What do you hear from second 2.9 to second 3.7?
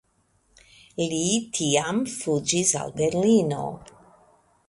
Berlino.